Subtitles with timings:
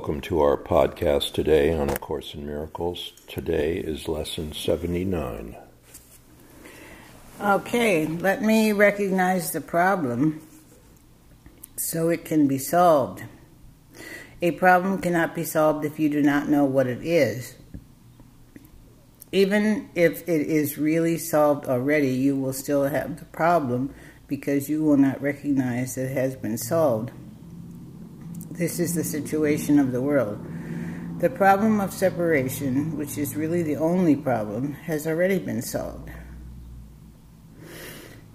[0.00, 3.12] Welcome to our podcast today on A Course in Miracles.
[3.26, 5.54] Today is lesson 79.
[7.38, 10.40] Okay, let me recognize the problem
[11.76, 13.24] so it can be solved.
[14.40, 17.56] A problem cannot be solved if you do not know what it is.
[19.32, 23.92] Even if it is really solved already, you will still have the problem
[24.26, 27.10] because you will not recognize that it has been solved.
[28.60, 30.38] This is the situation of the world.
[31.18, 36.10] The problem of separation, which is really the only problem, has already been solved.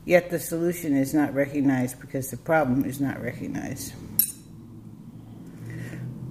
[0.03, 3.93] Yet the solution is not recognized because the problem is not recognized.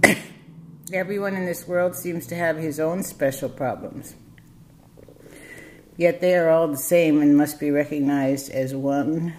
[0.93, 4.16] Everyone in this world seems to have his own special problems.
[5.96, 9.35] Yet they are all the same and must be recognized as one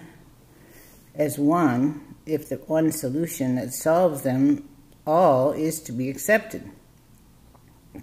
[1.14, 4.68] as one if the one solution that solves them
[5.06, 6.68] all is to be accepted.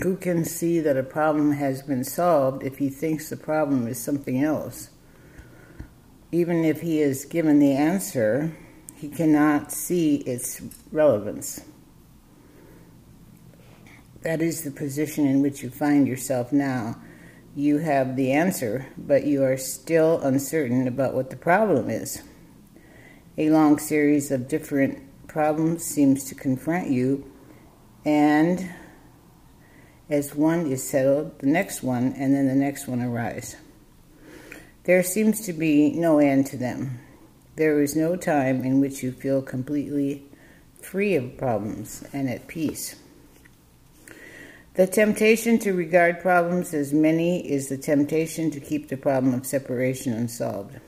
[0.02, 4.02] Who can see that a problem has been solved if he thinks the problem is
[4.02, 4.89] something else?
[6.31, 8.55] Even if he is given the answer,
[8.95, 11.61] he cannot see its relevance.
[14.21, 16.95] That is the position in which you find yourself now.
[17.55, 22.23] You have the answer, but you are still uncertain about what the problem is.
[23.38, 27.31] A long series of different problems seems to confront you,
[28.06, 28.70] and
[30.08, 33.56] as one is settled, the next one and then the next one arise.
[34.84, 37.00] There seems to be no end to them.
[37.56, 40.23] There is no time in which you feel completely
[40.80, 42.95] free of problems and at peace.
[44.76, 49.45] The temptation to regard problems as many is the temptation to keep the problem of
[49.45, 50.80] separation unsolved.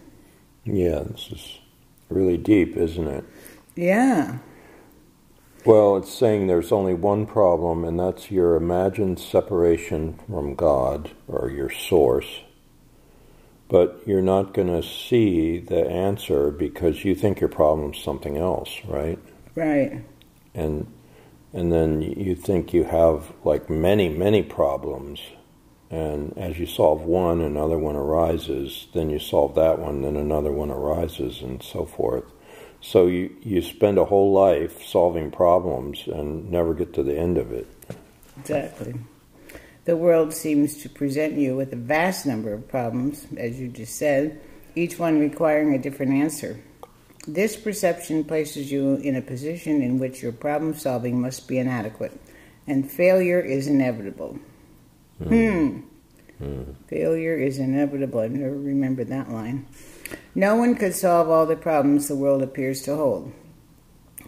[0.64, 1.60] Yeah, this is
[2.16, 3.24] really deep, isn't it?
[3.76, 4.38] Yeah.
[5.66, 11.50] Well, it's saying there's only one problem, and that's your imagined separation from God or
[11.50, 12.42] your source.
[13.68, 18.80] But you're not going to see the answer because you think your problem's something else,
[18.86, 19.18] right?
[19.56, 20.04] Right.
[20.54, 20.86] And
[21.52, 25.22] and then you think you have like many, many problems,
[25.96, 30.52] and as you solve one, another one arises, then you solve that one, then another
[30.52, 32.26] one arises, and so forth.
[32.82, 37.38] So you, you spend a whole life solving problems and never get to the end
[37.38, 37.68] of it.
[38.38, 38.96] Exactly.
[39.86, 43.96] The world seems to present you with a vast number of problems, as you just
[43.96, 44.42] said,
[44.76, 46.60] each one requiring a different answer.
[47.26, 52.20] This perception places you in a position in which your problem solving must be inadequate,
[52.68, 54.38] and failure is inevitable.
[55.24, 55.82] Hmm.
[56.42, 56.76] Mm.
[56.88, 58.20] Failure is inevitable.
[58.20, 59.66] I never remembered that line.
[60.34, 63.32] No one could solve all the problems the world appears to hold.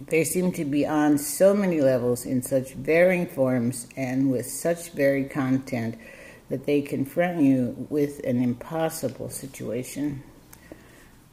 [0.08, 4.92] They seem to be on so many levels in such varying forms and with such
[4.92, 5.98] varied content
[6.50, 10.24] that they confront you with an impossible situation.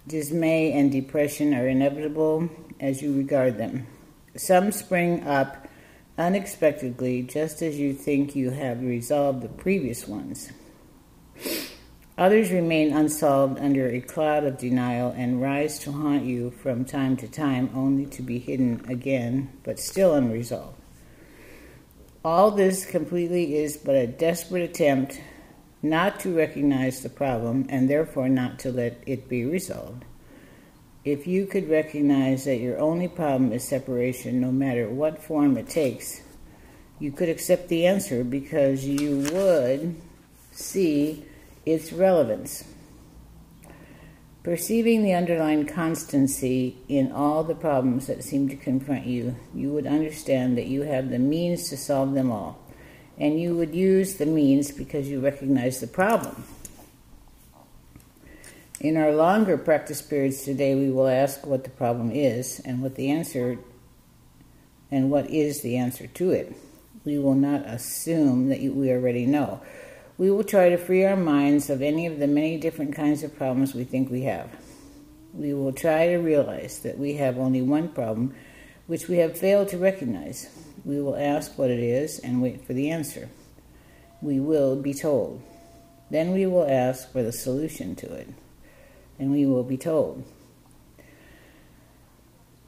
[0.08, 2.48] Dismay and depression are inevitable
[2.80, 3.86] as you regard them.
[4.36, 5.68] Some spring up
[6.16, 10.50] unexpectedly just as you think you have resolved the previous ones.
[12.16, 17.16] Others remain unsolved under a cloud of denial and rise to haunt you from time
[17.16, 20.78] to time only to be hidden again, but still unresolved.
[22.24, 25.20] All this completely is but a desperate attempt
[25.82, 30.04] not to recognize the problem and therefore not to let it be resolved.
[31.04, 35.68] If you could recognize that your only problem is separation, no matter what form it
[35.68, 36.22] takes,
[36.98, 39.96] you could accept the answer because you would
[40.50, 41.24] see
[41.66, 42.64] its relevance.
[44.42, 49.86] Perceiving the underlying constancy in all the problems that seem to confront you, you would
[49.86, 52.58] understand that you have the means to solve them all.
[53.18, 56.44] And you would use the means because you recognize the problem.
[58.84, 62.96] In our longer practice periods today, we will ask what the problem is and what
[62.96, 63.58] the answer
[64.90, 66.54] and what is the answer to it.
[67.02, 69.62] We will not assume that we already know.
[70.18, 73.34] We will try to free our minds of any of the many different kinds of
[73.34, 74.50] problems we think we have.
[75.32, 78.34] We will try to realize that we have only one problem
[78.86, 80.50] which we have failed to recognize.
[80.84, 83.30] We will ask what it is and wait for the answer.
[84.20, 85.40] We will be told.
[86.10, 88.28] Then we will ask for the solution to it
[89.18, 90.24] and we will be told.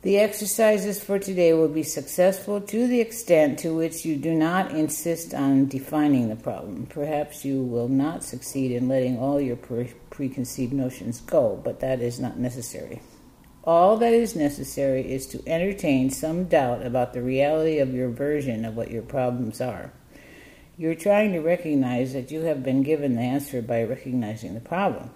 [0.06, 4.70] The exercises for today will be successful to the extent to which you do not
[4.70, 6.86] insist on defining the problem.
[6.86, 12.00] Perhaps you will not succeed in letting all your pre- preconceived notions go, but that
[12.00, 13.02] is not necessary.
[13.64, 18.64] All that is necessary is to entertain some doubt about the reality of your version
[18.64, 19.90] of what your problems are.
[20.78, 25.10] You're trying to recognize that you have been given the answer by recognizing the problem,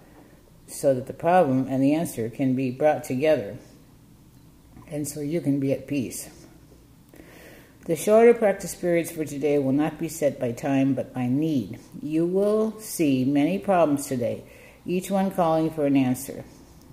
[0.71, 3.57] so that the problem and the answer can be brought together,
[4.87, 6.29] and so you can be at peace.
[7.85, 11.79] The shorter practice periods for today will not be set by time but by need.
[12.01, 14.43] You will see many problems today,
[14.85, 16.43] each one calling for an answer.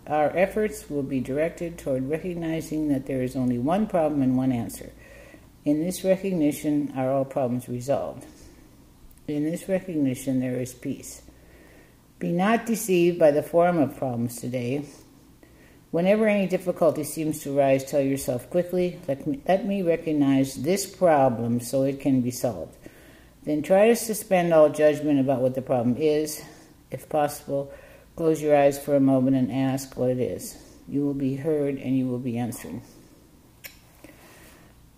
[0.06, 4.50] Our efforts will be directed toward recognizing that there is only one problem and one
[4.50, 4.90] answer.
[5.66, 8.24] In this recognition are all problems resolved.
[9.26, 11.20] In this recognition there is peace.
[12.18, 14.84] Be not deceived by the form of problems today.
[15.90, 20.86] Whenever any difficulty seems to arise, tell yourself quickly, let me, let me recognize this
[20.86, 22.76] problem so it can be solved.
[23.44, 26.42] Then try to suspend all judgment about what the problem is.
[26.90, 27.72] If possible,
[28.18, 30.60] Close your eyes for a moment and ask what it is.
[30.88, 32.80] You will be heard and you will be answered.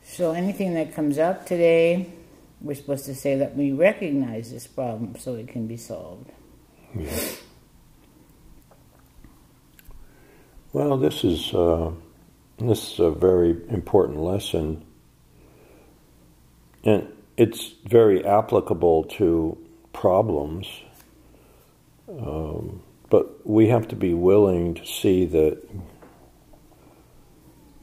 [0.03, 2.07] So, anything that comes up today,
[2.63, 6.31] we're supposed to say, Let me recognize this problem so it can be solved.
[6.95, 7.21] Yeah.
[10.73, 11.93] Well, this is, uh,
[12.59, 14.85] this is a very important lesson.
[16.85, 19.59] And it's very applicable to
[19.93, 20.67] problems.
[22.09, 25.63] Um, but we have to be willing to see that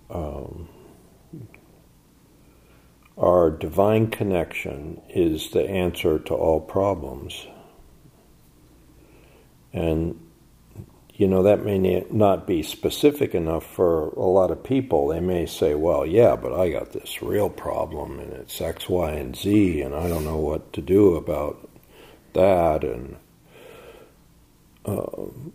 [0.10, 0.70] um,
[3.18, 7.48] our divine connection is the answer to all problems.
[9.78, 10.20] And,
[11.14, 15.08] you know, that may not be specific enough for a lot of people.
[15.08, 19.12] They may say, well, yeah, but I got this real problem and it's X, Y,
[19.12, 21.70] and Z, and I don't know what to do about
[22.34, 22.84] that.
[22.84, 23.18] And,
[24.86, 25.54] um,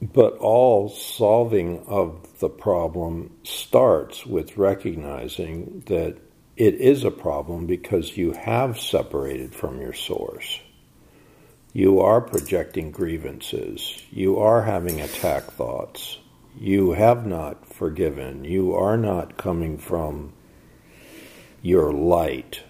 [0.00, 6.16] but all solving of the problem starts with recognizing that
[6.56, 10.58] it is a problem because you have separated from your source.
[11.72, 14.02] You are projecting grievances.
[14.10, 16.18] You are having attack thoughts.
[16.58, 18.44] You have not forgiven.
[18.44, 20.34] You are not coming from
[21.62, 22.62] your light.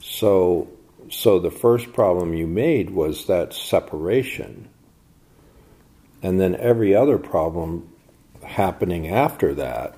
[0.00, 0.68] So
[1.08, 4.68] so the first problem you made was that separation.
[6.22, 7.88] And then every other problem
[8.42, 9.96] happening after that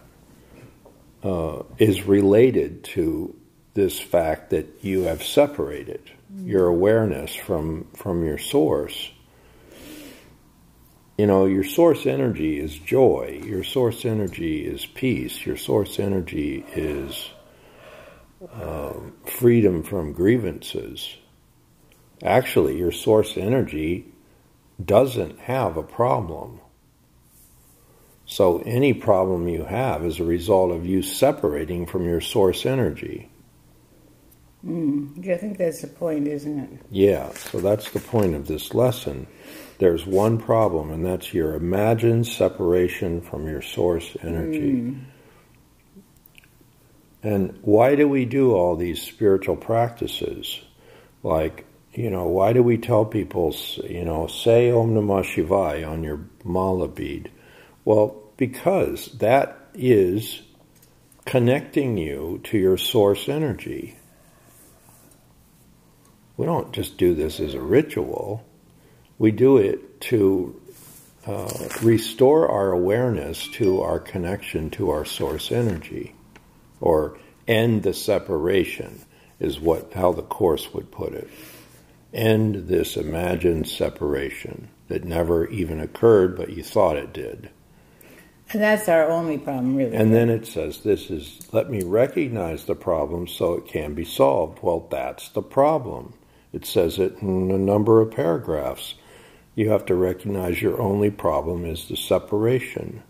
[1.23, 3.35] uh, is related to
[3.73, 6.11] this fact that you have separated
[6.45, 9.11] your awareness from from your source.
[11.17, 13.41] You know, your source energy is joy.
[13.45, 15.45] Your source energy is peace.
[15.45, 17.31] Your source energy is
[18.53, 21.17] um, freedom from grievances,
[22.23, 24.07] actually, your source energy
[24.83, 26.61] doesn't have a problem.
[28.27, 33.31] So, any problem you have is a result of you separating from your source energy.
[34.67, 36.71] Mm, I think that's the point, isn't it?
[36.91, 39.27] Yeah, so that's the point of this lesson.
[39.79, 44.73] There's one problem, and that's your imagined separation from your source energy.
[44.73, 45.05] Mm.
[47.23, 50.61] And why do we do all these spiritual practices?
[51.23, 56.03] Like, you know, why do we tell people, you know, say Om Namah Shivaya on
[56.03, 57.31] your mala bead?
[57.85, 60.43] Well, because that is
[61.25, 63.98] connecting you to your source energy.
[66.39, 68.45] We don't just do this as a ritual,
[69.19, 70.59] we do it to
[71.27, 71.51] uh,
[71.83, 76.15] restore our awareness to our connection to our source energy
[76.81, 77.19] or
[77.49, 79.01] end the separation
[79.41, 81.29] is what how the course would put it.
[82.15, 87.51] End this imagined separation that never even occurred, but you thought it did.
[88.51, 89.95] And that's our only problem, really.
[89.95, 94.05] And then it says, This is, let me recognize the problem so it can be
[94.05, 94.63] solved.
[94.63, 96.15] Well, that's the problem.
[96.53, 98.95] It says it in a number of paragraphs.
[99.55, 103.03] You have to recognize your only problem is the separation.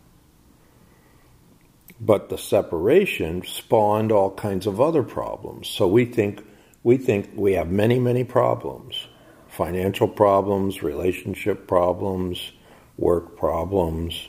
[2.01, 5.69] But the separation spawned all kinds of other problems.
[5.69, 6.45] So we think
[6.83, 9.09] we think we have many, many problems.
[9.49, 12.53] Financial problems, relationship problems,
[12.97, 14.29] work problems.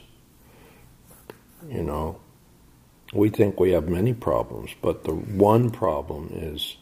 [1.68, 2.20] You know,
[3.12, 6.76] we think we have many problems, but the one problem is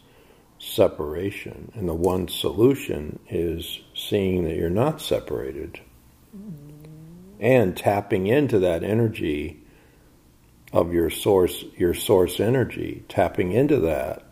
[0.69, 5.81] separation, and the one solution is seeing that you're not separated
[7.41, 9.63] and tapping into that energy
[10.73, 14.25] of your source, your source energy, tapping into that,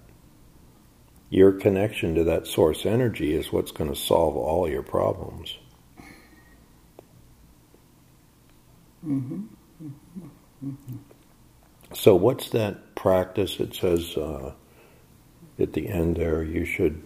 [1.31, 5.57] your connection to that source energy is what's going to solve all your problems.
[9.07, 9.43] Mm-hmm.
[11.93, 13.61] So, what's that practice?
[13.61, 14.53] It says uh,
[15.59, 17.03] at the end there, you should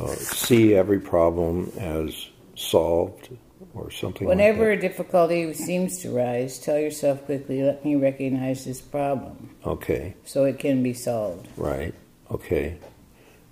[0.00, 3.30] uh, see every problem as solved
[3.74, 8.64] or something Whenever like a difficulty seems to rise, tell yourself quickly, let me recognize
[8.64, 11.48] this problem Okay, so it can be solved.
[11.56, 11.94] right.
[12.30, 12.78] Okay.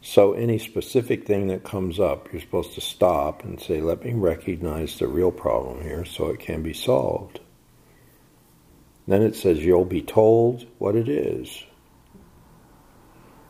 [0.07, 4.13] So, any specific thing that comes up, you're supposed to stop and say, let me
[4.13, 7.41] recognize the real problem here so it can be solved.
[9.09, 11.65] Then it says, you'll be told what it is.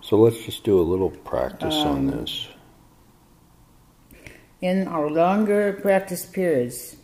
[0.04, 2.46] So, let's just do a little practice on Um, this.
[4.60, 6.96] In our longer practice periods,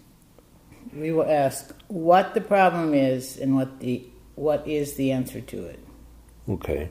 [0.95, 4.05] we will ask what the problem is and what the
[4.35, 5.79] what is the answer to it.
[6.49, 6.91] Okay.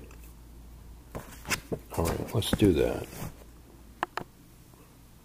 [1.96, 3.06] All right, let's do that.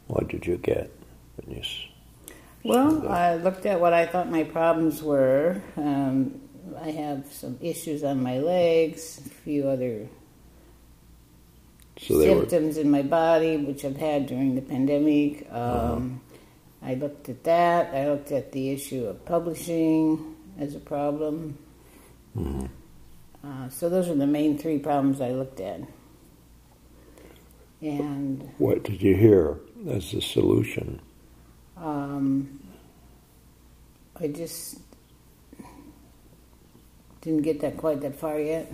[0.07, 0.91] What did you get?
[1.37, 1.63] when you
[2.63, 5.63] Well, I looked at what I thought my problems were.
[5.77, 6.41] Um,
[6.81, 10.09] I have some issues on my legs, a few other
[11.99, 15.51] So they were symptoms in my body, which I've had during the pandemic.
[15.53, 16.21] Um,
[16.83, 17.95] I looked at that.
[17.95, 21.57] I looked at the issue of publishing as a problem.
[22.37, 22.69] Mhm.
[23.45, 25.81] Uh, so those are the main three problems I looked at.
[27.81, 29.59] And What did you hear
[29.91, 31.01] as the solution?
[31.77, 32.61] um,
[34.19, 34.79] I just
[37.21, 38.73] didn't get that quite that far yet.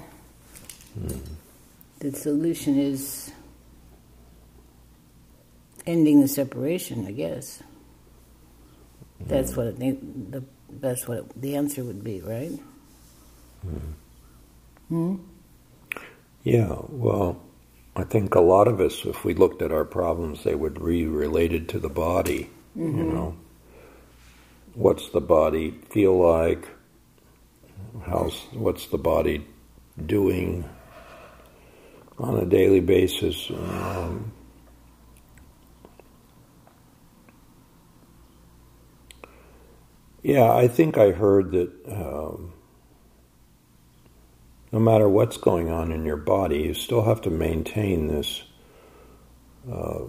[2.01, 3.31] The solution is
[5.87, 7.63] ending the separation, I guess.
[9.21, 9.57] That's hmm.
[9.57, 10.45] what it, the
[10.81, 12.59] that's what it, the answer would be, right?
[13.63, 13.77] Hmm.
[14.89, 15.17] hmm?
[16.43, 17.43] Yeah, well,
[17.95, 21.05] I think a lot of us, if we looked at our problems, they would be
[21.07, 22.49] related to the body.
[22.75, 23.15] You mm-hmm.
[23.15, 23.37] know,
[24.73, 26.67] what's the body feel like?
[28.07, 29.47] How's what's the body
[30.07, 30.65] doing
[32.21, 33.51] on a daily basis?
[33.51, 34.33] Um,
[40.23, 41.73] yeah, I think I heard that.
[41.89, 42.53] Um,
[44.73, 48.43] no matter what's going on in your body, you still have to maintain this
[49.71, 50.05] uh,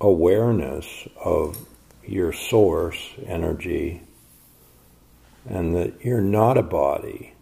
[0.00, 1.66] awareness of
[2.06, 4.02] your source energy
[5.48, 7.34] and that you're not a body.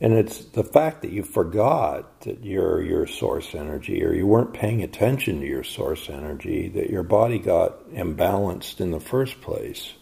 [0.00, 4.54] And it's the fact that you forgot that you're your source energy or you weren't
[4.54, 9.92] paying attention to your source energy that your body got imbalanced in the first place.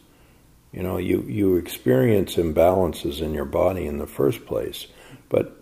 [0.73, 4.87] You know, you, you experience imbalances in your body in the first place,
[5.29, 5.57] but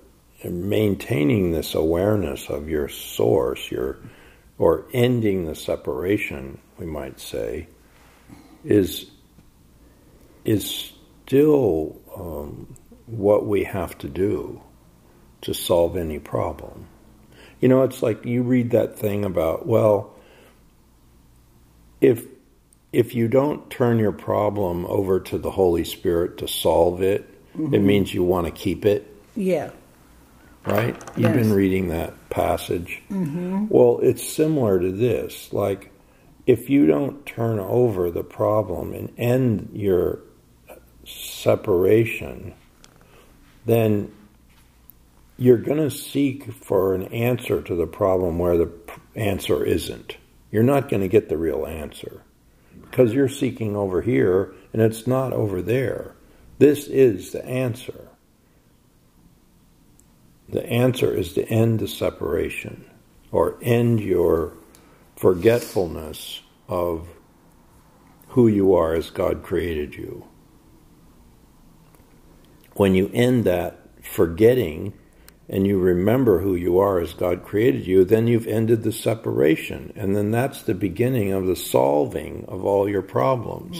[0.45, 3.99] maintaining this awareness of your source, your
[4.59, 7.69] or ending the separation, we might say,
[8.64, 9.11] is
[10.45, 10.93] is
[11.25, 12.75] still um,
[13.06, 14.60] what we have to do
[15.42, 16.86] to solve any problem.
[17.60, 20.14] You know, it's like you read that thing about well,
[22.00, 22.25] if
[22.92, 27.75] if you don't turn your problem over to the Holy Spirit to solve it, mm-hmm.
[27.75, 29.70] it means you want to keep it, Yeah.
[30.64, 30.96] right?
[31.16, 33.02] You've been reading that passage.
[33.10, 33.66] Mm-hmm.
[33.68, 35.52] Well, it's similar to this.
[35.52, 35.92] Like,
[36.46, 40.20] if you don't turn over the problem and end your
[41.04, 42.54] separation,
[43.66, 44.12] then
[45.37, 48.73] you're going to seek for an answer to the problem where the
[49.14, 50.16] answer isn't.
[50.50, 52.23] You're not going to get the real answer
[52.82, 56.14] because you're seeking over here and it's not over there.
[56.58, 58.08] This is the answer.
[60.49, 62.85] The answer is to end the separation
[63.32, 64.52] or end your
[65.16, 67.08] forgetfulness of
[68.28, 70.26] who you are as God created you.
[72.76, 74.92] When you end that forgetting
[75.49, 79.92] and you remember who you are as God created you, then you've ended the separation.
[79.97, 83.78] And then that's the beginning of the solving of all your problems.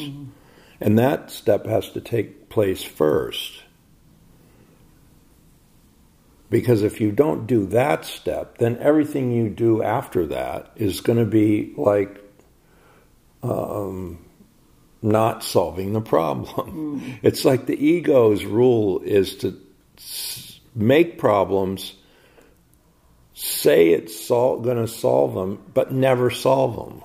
[0.81, 3.63] And that step has to take place first.
[6.49, 11.19] Because if you don't do that step, then everything you do after that is going
[11.19, 12.23] to be like
[13.43, 14.26] um,
[15.03, 17.19] not solving the problem.
[17.23, 19.59] It's like the ego's rule is to
[20.75, 21.95] make problems,
[23.35, 27.03] say it's sol- going to solve them, but never solve them.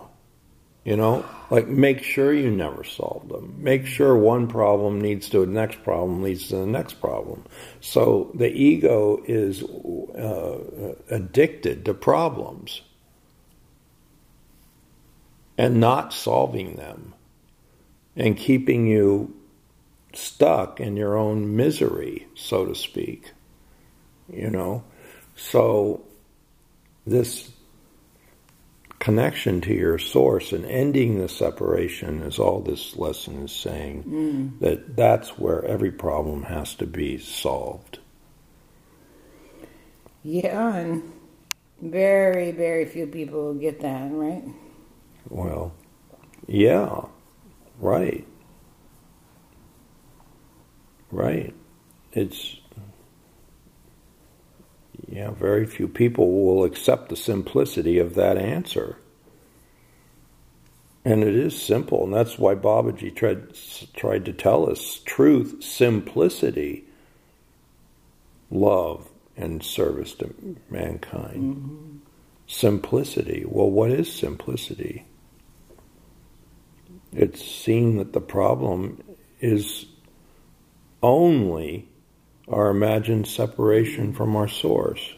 [0.83, 3.55] You know, like make sure you never solve them.
[3.60, 7.45] Make sure one problem leads to the next problem, leads to the next problem.
[7.81, 12.81] So the ego is uh, addicted to problems
[15.55, 17.13] and not solving them.
[18.15, 19.35] And keeping you
[20.13, 23.31] stuck in your own misery, so to speak.
[24.31, 24.83] You know?
[25.35, 26.03] So,
[27.05, 27.51] this
[28.99, 34.59] connection to your source and ending the separation is all this lesson is saying mm.
[34.59, 37.97] that that's where every problem has to be solved.
[40.23, 41.11] Yeah, and
[41.81, 44.43] very, very few people will get that, right?
[45.29, 45.73] Well,
[46.47, 47.05] yeah,
[47.81, 48.25] right.
[51.11, 51.53] Right.
[52.13, 52.57] It's,
[55.09, 58.97] yeah, very few people will accept the simplicity of that answer.
[61.03, 63.55] And it is simple, and that's why Babaji tried,
[63.95, 66.85] tried to tell us truth, simplicity,
[68.51, 70.33] love, and service to
[70.69, 71.55] mankind.
[71.55, 71.97] Mm-hmm.
[72.45, 73.45] Simplicity.
[73.47, 75.05] Well, what is simplicity?
[77.13, 79.03] It's seen that the problem
[79.39, 79.85] is
[81.03, 81.89] only
[82.47, 85.13] our imagined separation from our source.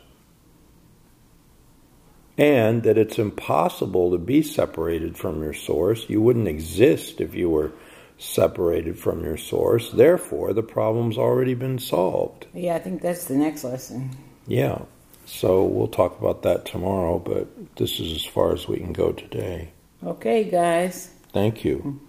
[2.38, 6.10] And that it's impossible to be separated from your source.
[6.10, 7.72] You wouldn't exist if you were
[8.18, 9.92] separated from your source.
[9.92, 12.48] Therefore, the problem's already been solved.
[12.54, 14.12] Yeah, I think that's the next lesson.
[14.48, 14.82] Yeah.
[15.26, 19.12] So we'll talk about that tomorrow, but this is as far as we can go
[19.12, 19.72] today.
[20.04, 21.12] Okay, guys.
[21.34, 22.00] Thank you.